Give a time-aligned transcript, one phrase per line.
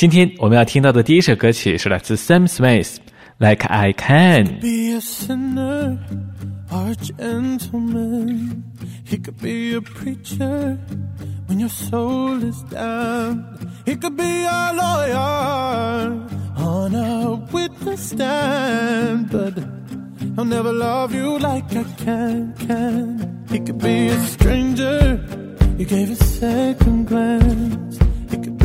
[0.00, 4.44] 今天我们要听到的第一首歌曲是来自 Sam Smith，《Like I Can》。
[4.60, 5.98] be a sinner
[6.70, 8.62] or a gentleman.
[9.08, 10.78] He could be a preacher
[11.46, 13.44] when your soul is down.
[13.86, 19.54] He could be a lawyer on a witness stand, but
[20.34, 22.54] he'll never love you like I can.
[22.66, 25.24] Can he could be a stranger?
[25.78, 27.98] You gave a second glance.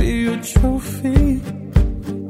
[0.07, 1.41] Be a trophy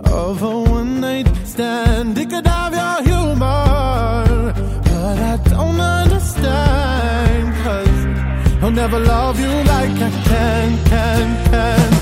[0.04, 2.16] of a one night stand.
[2.16, 4.54] He could have your humor,
[4.88, 7.44] but I don't understand.
[7.64, 11.92] Cause he'll never love you like I can, can, can.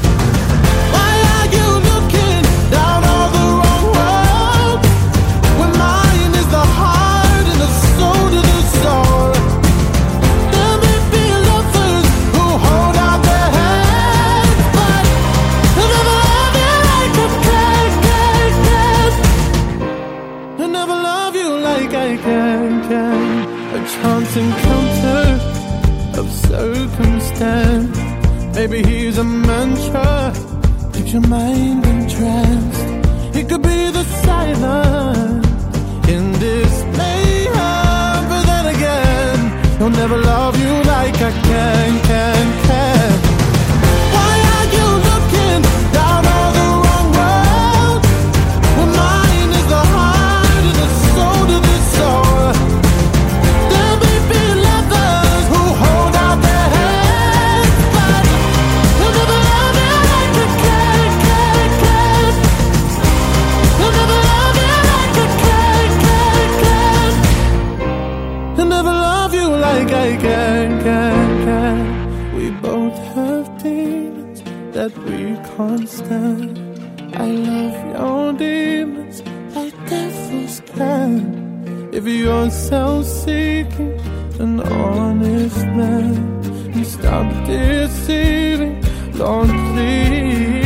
[0.94, 3.02] Why are you looking down
[69.86, 72.36] can, can, can.
[72.36, 74.42] We both have demons
[74.74, 76.58] that we can't stand.
[77.14, 79.22] I love your demons
[79.54, 81.90] like devils can.
[81.92, 84.00] If you're self-seeking,
[84.40, 86.16] an honest man,
[86.74, 88.82] and stop deceiving,
[89.12, 90.63] Lord, please.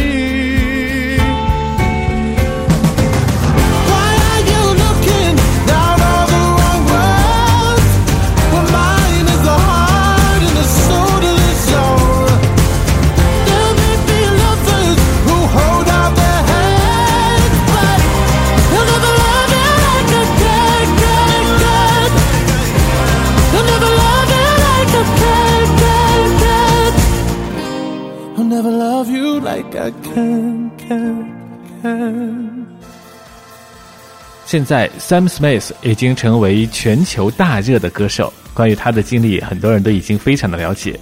[34.47, 38.33] 现在，Sam Smith 已经成为全球大热的歌手。
[38.55, 40.99] 关于他的经历，很多人都已经非常的了解。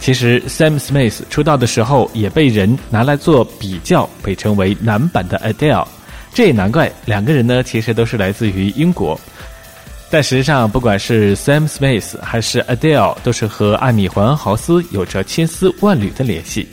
[0.00, 5.86] 其实，Sam Smith 出道的时候也被人拿来做比较，被称为男版的 Adele。
[6.34, 9.18] 这也难怪，两个人呢其实都是来自于英国。
[10.10, 16.68] 但实际上，不管是 Sam Smith 还是 Adele，都是和艾米·怀恩豪斯有着千丝万缕的联系。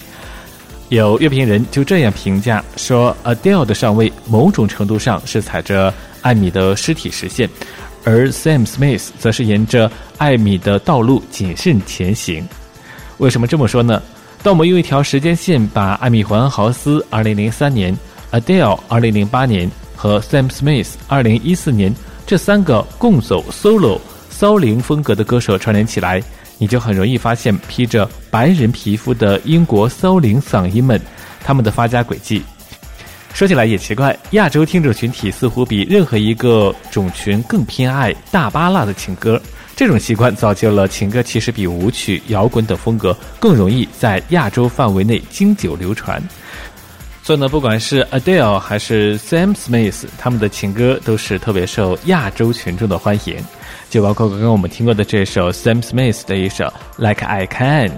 [0.89, 7.49] 有乐评人就这样评价说：“Adele 的上位，某种程度上是踩着艾米的尸体实现，
[8.03, 12.47] 而 Sam Smith 则是沿着艾米的道路谨慎前行。”
[13.17, 14.01] 为什么这么说呢？
[14.43, 17.97] 当我们用一条时间线把艾米·怀恩豪斯2003年、
[18.31, 21.95] Adele 2008年和 Sam Smith 2014年
[22.27, 23.99] 这三个共走 solo
[24.29, 26.21] 骚灵风格的歌手串联起来。
[26.57, 30.99] 你就很容易发现披着白人皮肤的英国骚灵嗓音们，
[31.43, 32.41] 他们的发家轨迹。
[33.33, 39.41] 说起来也奇怪，亚洲听众群体似乎比任何一个种群更偏爱大巴拉的情歌。
[39.75, 46.21] 这种习惯造就了情歌其实比舞曲、摇滚等风格更容易在亚洲范围内经久流传。
[47.23, 53.37] 所以呢，不管是 Adele 还是 Sam Smith，他们的情歌都是特别受亚洲群众的欢迎。
[53.93, 56.63] 就包括刚刚我们听过的这首 Sam Smith 的一首
[56.97, 57.89] 《Like I Can》。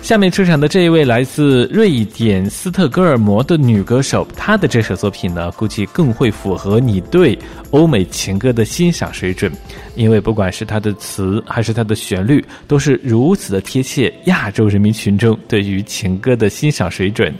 [0.00, 7.38] 下面出场的这一位来自瑞典斯特哥尔摩的女歌手，她的这首作品呢，估计更会符合你对
[7.70, 9.52] 欧美情歌的欣赏水准，
[9.94, 17.30] 因为不管是她的词还是她的旋律，都是如此的贴切亚洲人民群众对于情歌的欣赏水准。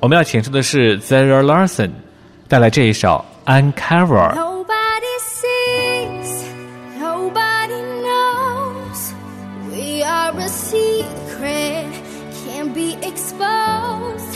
[0.00, 1.90] 我们要请出的是 Zara Larson
[2.48, 3.24] 带来这一首
[3.72, 4.34] 《Uncover》。
[10.38, 11.90] a secret
[12.44, 14.32] can be exposed.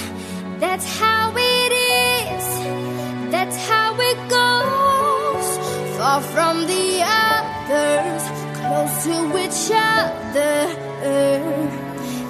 [0.60, 2.46] That's how it is,
[3.30, 5.48] that's how it goes.
[5.96, 8.22] Far from the others,
[8.58, 10.56] close to each other.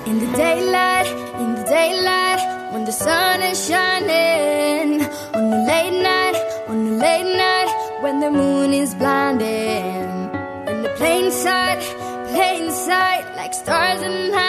[0.09, 1.09] In the daylight,
[1.43, 2.41] in the daylight,
[2.73, 5.03] when the sun is shining.
[5.35, 6.37] On the late night,
[6.69, 7.71] on the late night,
[8.03, 9.78] when the moon is blinded.
[13.69, 14.48] stars and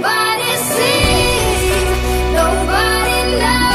[0.00, 1.84] Nobody sees,
[2.32, 3.67] nobody knows.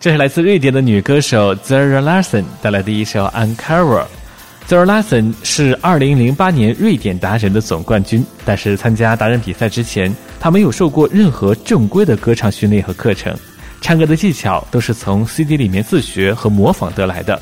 [0.00, 4.02] 这是来自瑞典的女歌手 Zara Larsson 带来的一首《Uncover》。
[4.66, 10.10] Zara Larsson 是2008年瑞典达人的总冠军，但是参加达人比赛之前，
[10.40, 13.36] 她没有受过任何正规的歌唱训练和课程，
[13.82, 17.38] 唱歌的技巧都是从 CD 里面自学和模仿得来的。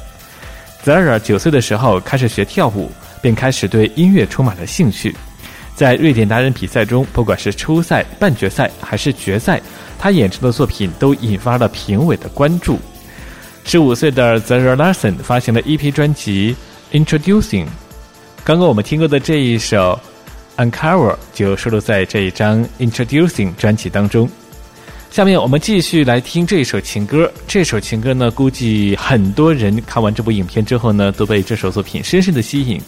[0.84, 2.90] Zara 九岁的时候开始学跳舞，
[3.22, 5.14] 便开始对音乐充满了兴趣。
[5.76, 9.62] 在瑞典达人比赛中，不管是初赛、半决赛还是决赛，
[9.98, 12.78] 他演唱的作品都引发了评委的关注。
[13.64, 16.56] 十五岁的 Zara Larson 发行了 EP 专辑
[16.96, 17.64] 《Introducing》，
[18.44, 20.00] 刚刚我们听过的这一首
[20.70, 24.26] 《Uncover》就收录在这一张《Introducing》专辑当中。
[25.10, 27.30] 下面我们继续来听这首情歌。
[27.46, 32.80] 这首情歌呢，估计很多人看完这部影片之后呢，都被这首作品深深的吸引。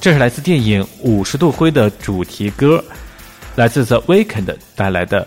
[0.00, 2.84] 这是来自电影《五十度灰》的主题歌，
[3.54, 5.22] 来自 The Weeknd 带来的《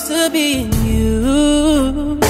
[0.00, 2.29] used to being used.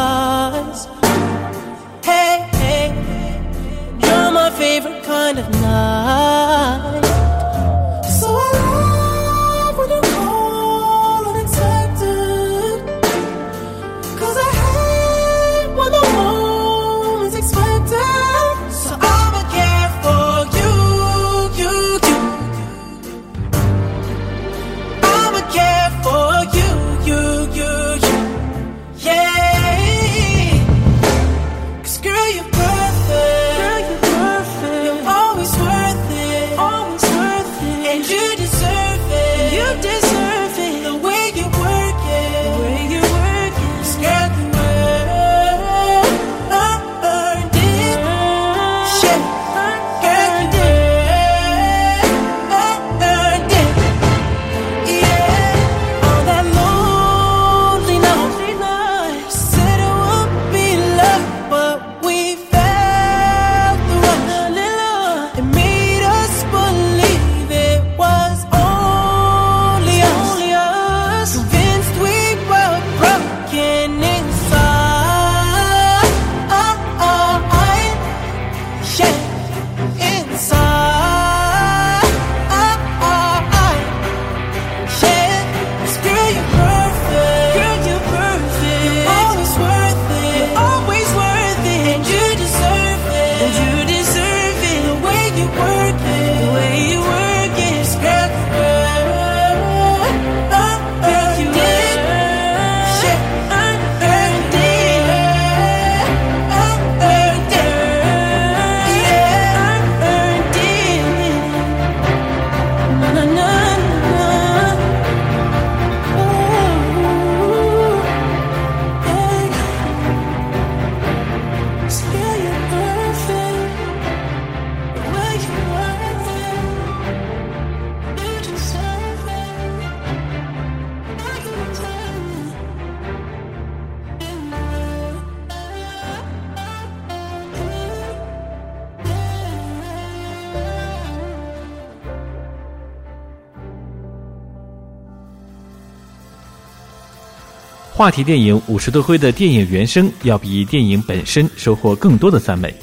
[148.01, 152.73] 话题电影《五十多灰》的电影原声要比电影本身收获更多的赞美。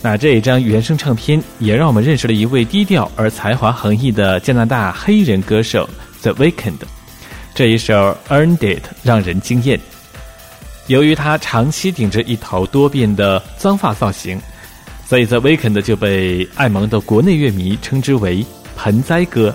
[0.00, 5.86] 那这一张原声唱片也让我们认识了一位低调而才华横溢的加拿大黑人歌手
[6.22, 6.78] The Weeknd。
[7.54, 7.94] 这一首
[8.30, 9.78] 《Earned It》让人惊艳。
[10.86, 14.40] 由于他长期顶着一头多变的脏发造型，
[15.06, 18.42] 所以 The Weeknd 就被爱蒙的国内乐迷称之为
[18.78, 19.54] “盆栽哥”。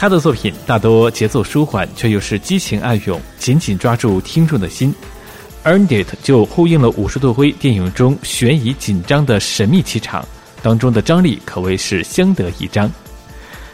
[0.00, 4.94] 他的作品大多节奏舒缓，却又是激情暗涌，紧紧抓住听众的心。
[5.64, 10.24] Earned It 就呼应了《五十度灰》电影中悬疑紧张的神秘气场，
[10.62, 12.88] 当中的张力可谓是相得益彰。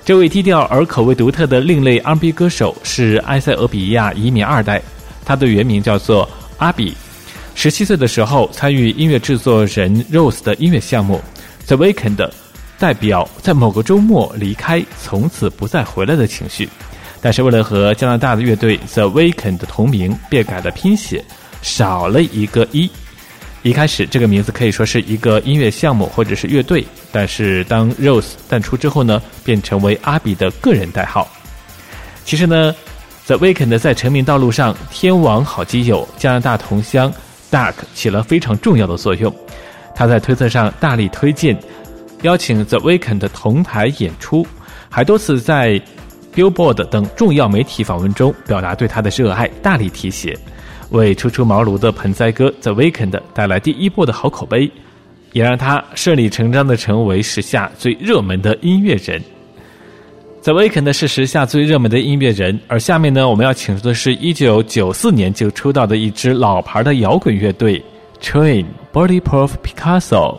[0.03, 4.81] 这位低调而口味独特的另类 R&B 歌手是埃塞俄比亚移民二代，
[5.27, 6.27] 他的原名叫做
[6.57, 6.95] 阿比。
[7.55, 11.21] 十七岁的时候参与音乐制作人 Rose 的音乐项目
[11.67, 12.31] The Weeknd。
[12.85, 16.69] 代表在某个周末离开，从此不再回来的情绪。
[17.19, 21.25] 但是为了和加拿大的乐队 The Weeknd 同名，便改了拼写，
[21.63, 22.91] 少了一个一。
[23.63, 31.27] 一开始这个名字可以说是一个音乐项目或者是乐队，但是当 Rose 淡出之后呢，便成为阿比的个人代号。
[32.27, 32.75] 其实呢
[33.25, 37.11] ，The Weeknd 在成名道路上，天王好基友加拿大同乡
[37.51, 39.35] Dark 起了非常重要的作用。
[39.95, 41.59] 他在推特上大力推荐。
[42.25, 44.47] 邀请 The Weeknd 同台演出，
[44.89, 45.79] 还多次在
[46.35, 50.35] Billboard 等重要媒体访问中表达对他的热爱，大力提携，
[50.89, 54.71] 为初出茅庐的盆栽哥 The Weeknd 带来第一波的好口碑，
[55.33, 59.23] 也让他顺理成章的成为时下最热门的音乐人。
[60.43, 67.85] The Weeknd 是时下最热门的音乐人，而下面呢，我们要请出的是一九九四年就出道的一支老牌的摇滚乐队
[68.23, 68.65] Train
[68.95, 70.39] Bulletproof Picasso。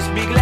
[0.00, 0.39] Just be glad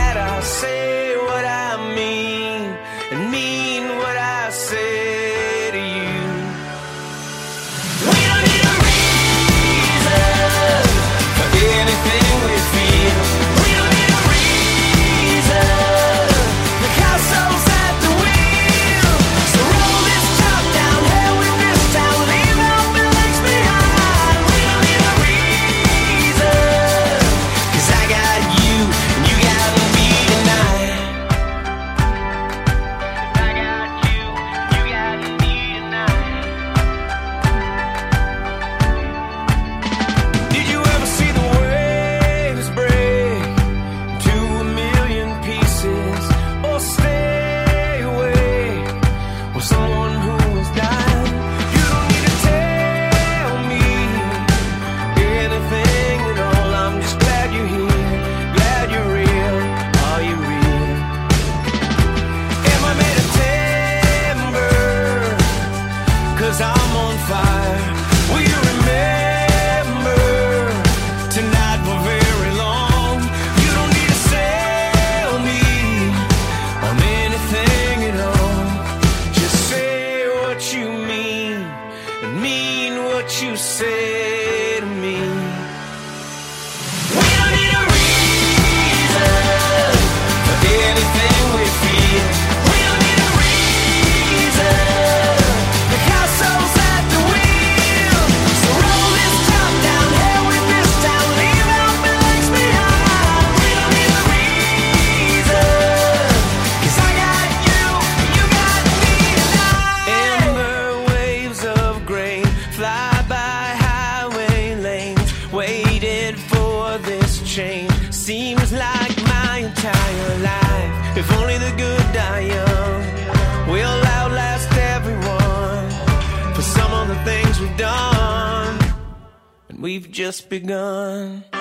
[129.99, 131.58] we've just begun.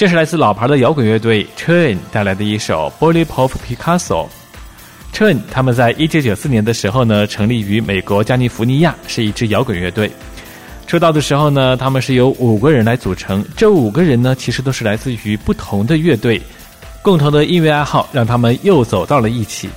[0.00, 4.26] 这是来自老牌的摇滚乐队 Churn 带来的一首《Bully Pop Picasso》。
[5.12, 10.10] Churn 他们在一九九四年的时候呢，成立于美国加利福尼亚，是一支摇滚乐队。
[10.86, 16.40] 出道的时候呢，他们是由五个人来组成，这五个人呢，其实都是来自于不同的乐队，
[17.02, 19.68] 共同的音乐爱好让他们又走到了一起。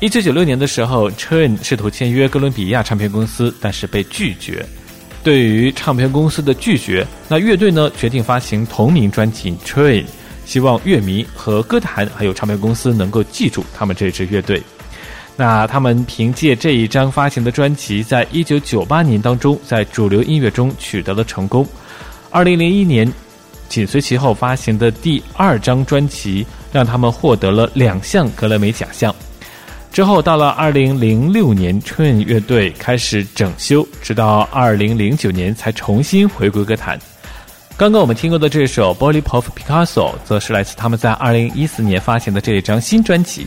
[0.00, 4.66] 一九九六年的时候，Churn 试图签约哥伦比亚唱片公司，但是被拒绝。
[5.28, 10.02] 对于唱片公司的拒绝，那乐队呢决定发行同名专辑《Train》，
[10.46, 14.62] 希望乐迷和歌坛还有唱片公司能够记住他们这支乐队。
[15.36, 21.68] 那他们凭借这一张发行的专辑，在一九九八年当中，在主流音乐中取得了成功。
[22.30, 23.12] 二零零一年，
[23.68, 29.14] 紧随其后发行的第二张专辑，让他们获得了两项格莱美奖项。
[29.92, 36.98] 之后到了二零零六年，Train 乐队开始整修，直到二零零九年才重新回归歌坛。
[37.76, 43.46] 刚刚我们听过的这首《Bolly Pop Picasso》则是来自他们在二零一四年发行的这一张新专辑。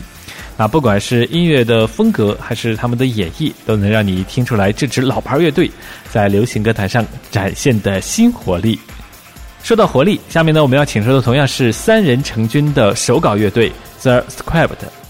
[0.58, 5.72] 那不管是音乐的风格，还是他们的演绎，都能让你听出来这支老牌乐队
[6.12, 8.78] 在流行歌坛上展现的新活力。
[9.64, 15.01] 说到活力，下面呢我们要请出的同样是三人成军的手稿乐队 The Script。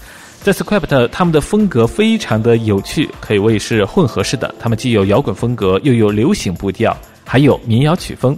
[0.44, 4.52] The Script 他们的风格非常的有趣，可以谓是混合式的。
[4.58, 8.36] 他们既有摇滚风格，又有流行步调，还有民谣曲风。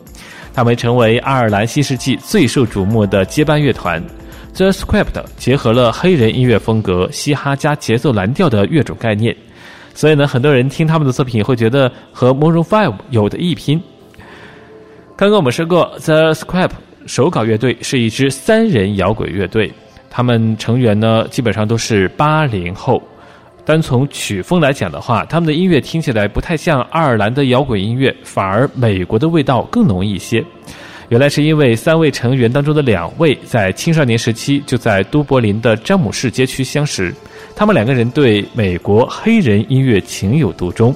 [0.52, 4.04] 他们成为爱尔兰新世纪最受瞩目的接班乐团。
[4.54, 9.34] The Script 结合了黑人音乐风格、嘻哈加节奏蓝调的乐种概念，
[9.94, 13.82] 所以呢，很多人听他们的作品会觉得和 Maroon Five 有的一拼。
[15.16, 16.72] 刚刚我们说过，The Script
[17.06, 19.72] 手稿乐队是一支三人摇滚乐队。
[20.16, 23.02] 他们成员呢，基本上都是八零后。
[23.64, 30.44] 单从曲风来讲的话，他们的音乐听起来不太像爱尔兰的摇滚音乐，反而美国的味道更浓一些。
[31.08, 37.12] 原来是因为三位成员当中的两位在青少年时期就在都柏林的詹姆士街区相识，
[37.56, 40.94] 他们两个人对美国黑人音乐情有独钟。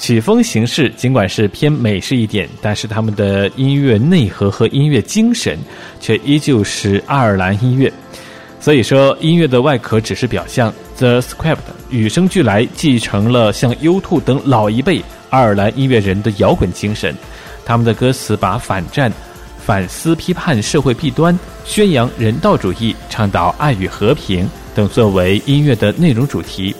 [0.00, 5.58] 曲风形式尽管是偏美式一点，但是他们的音乐内核和音乐精神
[6.00, 7.92] 却依旧是爱尔兰音乐。
[8.58, 10.72] 所以说，音乐的外壳只是表象。
[10.96, 11.58] The Script
[11.90, 17.14] 与生俱来继承了像 U2 等老一辈爱尔兰音乐人的摇滚精神。
[17.66, 19.12] 他们的歌词把反战、
[19.58, 26.74] 反思、批判社会弊端、宣扬人道主义、倡导爱与和平等作为音乐的内容主题，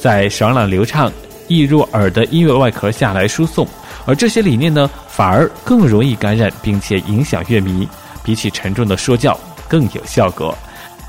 [0.00, 1.12] 在爽朗流畅。
[1.48, 3.66] 易入耳的音乐外壳下来输送，
[4.06, 7.88] 而这些理念呢，反而更容易感染并且影响乐迷，
[8.22, 10.56] 比起沉重的说教更有效果。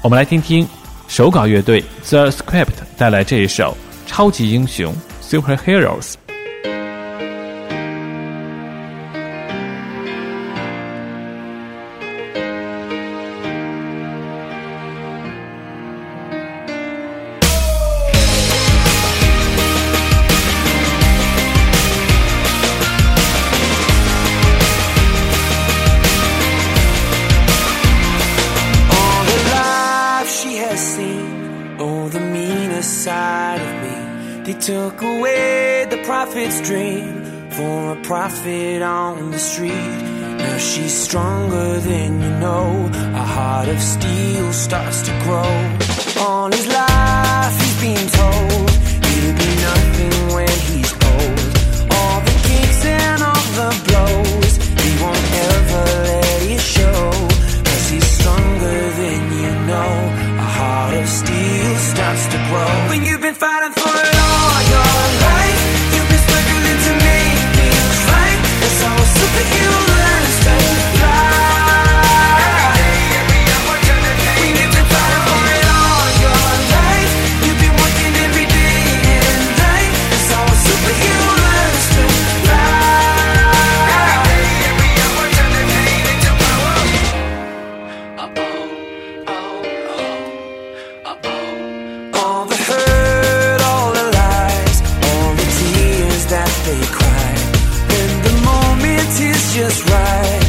[0.01, 0.67] 我们来听听
[1.07, 2.67] 手稿乐队 The Script
[2.97, 3.75] 带来这一首
[4.09, 4.93] 《超级英雄》
[5.41, 6.24] （Superheroes）。
[40.45, 42.67] Now she's stronger than you know.
[43.23, 45.53] A heart of steel starts to grow.
[46.34, 46.84] on his life
[96.65, 97.34] they cry.
[97.93, 100.44] When the moment is just right,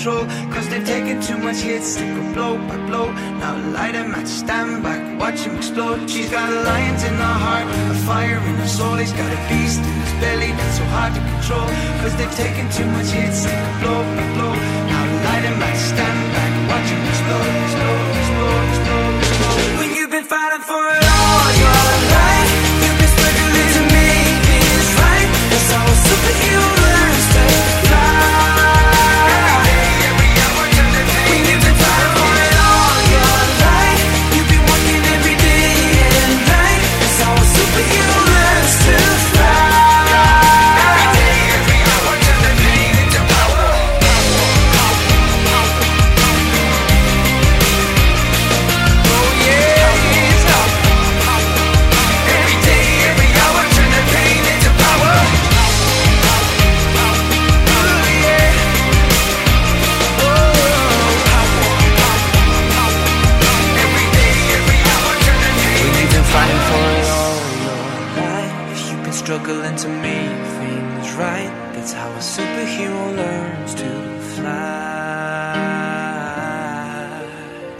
[0.00, 0.24] control.
[0.52, 3.12] Cause they've taken too much hits, they go blow by blow.
[3.40, 6.08] Now light him match, stand back, watch him explode.
[6.08, 8.96] She's got a lion in her heart, a fire in her soul.
[8.96, 11.68] He's got a beast in his belly that's so hard to control.
[12.00, 14.54] Cause they've taken too much hits, they go blow by blow.
[14.90, 19.78] Now light him match, stand back, watch him explode, explode, explode, explode, explode.
[19.80, 21.09] When you've been fighting for it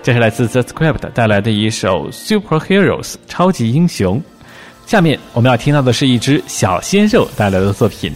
[0.03, 4.23] 这是来自 The Script 带来的一首《Superheroes》超级英雄。
[4.87, 8.11] 下面我们要听到的是一只小鲜肉带来的作品。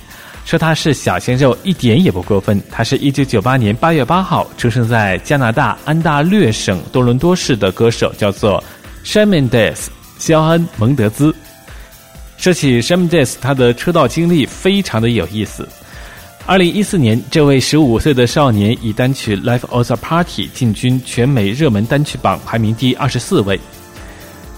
[0.46, 2.60] 说他是小鲜肉一点也不过分。
[2.70, 8.62] 他是一九九八年八月八号出生在加拿大安大略省多伦多市的歌手，叫做
[9.04, 9.86] Shawn Mendes
[10.18, 11.34] 肖恩·蒙德兹。
[12.38, 15.68] 说起 Shawn Mendes，他的出道经历非常的有意思。
[16.46, 23.58] 二零一四年，这位十五岁的少年以单曲《Life of a Party》进军全美热门单曲榜，排名第二十四位。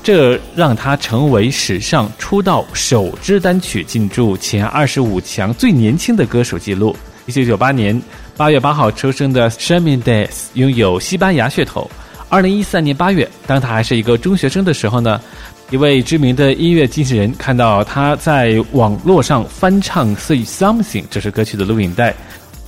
[0.02, 6.94] 这让他成为史上出道首支单曲进驻前二十五强最年轻的歌手记录。
[7.26, 8.00] 一九九八年
[8.36, 11.88] 八月八号出生的 Shamindes 拥有西班牙血统。
[12.28, 15.20] 二零一三年八月，当他还是一个中学生的时候呢，
[15.68, 22.14] 一位知名的音乐经纪人看到他在网络上翻唱《Say Something》这首歌曲的录影带，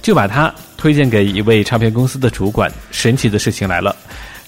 [0.03, 2.69] 就把他推荐给一位唱片公司的主管。
[2.91, 3.95] 神奇的事情来了。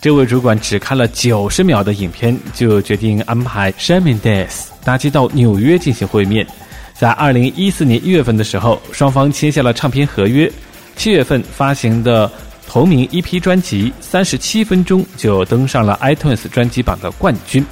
[0.00, 6.44] 这位主管只看了九十秒的影片，就决定安排 Shawn Mendes 搭机到纽约进行会面。
[6.92, 10.50] 在二零一四年一月份的时候，双方签下了唱片合约。
[10.96, 12.28] 七月份发行的
[12.66, 17.64] 同名 EP 专辑《三十七分钟》就登上了 iTunes 专辑榜的冠军。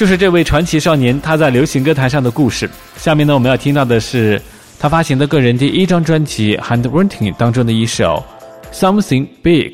[0.00, 2.66] 就是这位传奇少年他在流行歌坛上的故事。
[2.96, 4.40] 下面呢，我们要听到的是
[4.78, 8.24] 他发行的个人第一张专辑《Handwriting》当中的一首
[8.74, 9.72] 《Something Big》。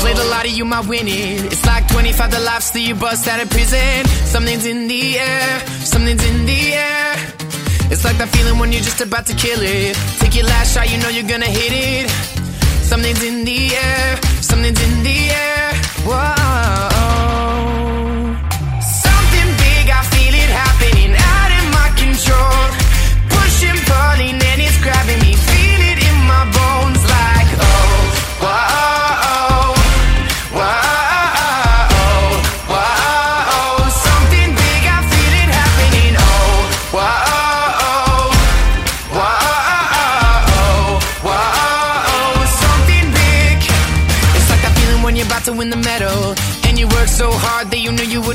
[0.00, 1.52] Played a lot of you might win it.
[1.52, 4.06] It's like 25 the lives that you bust out of prison.
[4.24, 5.60] Something's in the air,
[7.94, 9.94] It's like that feeling when you're just about to kill it.
[10.18, 12.10] Take your last shot, you know you're gonna hit it.
[12.82, 15.72] Something's in the air, something's in the air.
[16.02, 16.43] Whoa.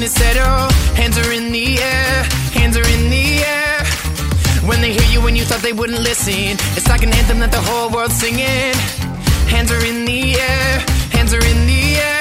[0.10, 0.67] Settle.
[0.95, 2.24] Hands are in the air,
[2.58, 3.80] hands are in the air.
[4.67, 6.58] When they hear you when you thought they wouldn't listen.
[6.78, 8.74] It's like an anthem that the whole world's singing.
[9.54, 10.80] Hands are in the air,
[11.12, 12.18] hands are in the air.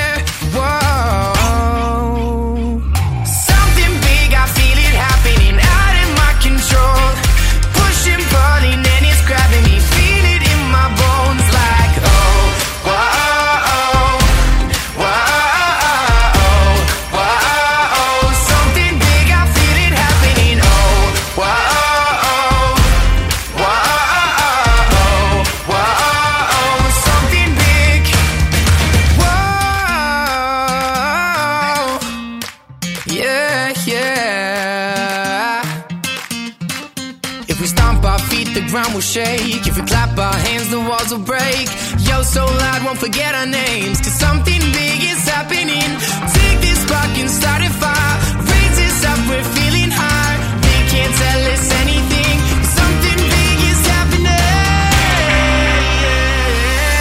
[38.69, 39.67] Ground will shake.
[39.67, 41.67] If we clap our hands, the walls will break.
[42.07, 44.01] Yo, so loud, won't forget our names.
[44.01, 45.89] Cause something big is happening.
[46.37, 48.15] Take this spark and start a fire.
[48.53, 50.37] Raise us up, we're feeling high.
[50.65, 52.37] They can't tell us anything.
[52.79, 54.37] Something big is happening.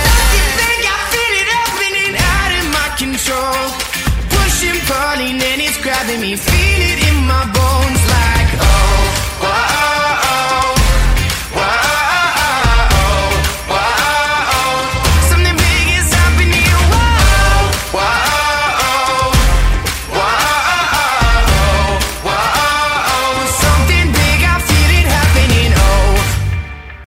[0.07, 3.63] Something big, I feel it happening out of my control.
[4.35, 6.35] Pushing, pulling, and it's grabbing me.
[6.35, 7.76] Feel it in my bones